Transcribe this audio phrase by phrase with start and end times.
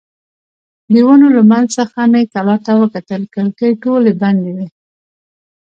[0.93, 4.67] د ونو له منځ څخه مې کلا ته وکتل، کړکۍ ټولې بندې وې.